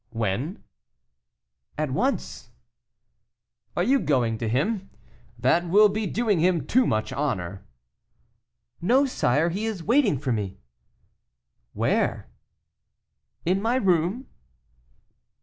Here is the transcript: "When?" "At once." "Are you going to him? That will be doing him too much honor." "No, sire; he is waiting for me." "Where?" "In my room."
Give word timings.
"When?" 0.09 0.63
"At 1.77 1.91
once." 1.91 2.49
"Are 3.77 3.83
you 3.83 3.99
going 3.99 4.39
to 4.39 4.49
him? 4.49 4.89
That 5.37 5.69
will 5.69 5.89
be 5.89 6.07
doing 6.07 6.39
him 6.39 6.65
too 6.65 6.87
much 6.87 7.13
honor." 7.13 7.67
"No, 8.81 9.05
sire; 9.05 9.49
he 9.49 9.67
is 9.67 9.83
waiting 9.83 10.17
for 10.17 10.31
me." 10.31 10.57
"Where?" 11.73 12.31
"In 13.45 13.61
my 13.61 13.75
room." 13.75 14.25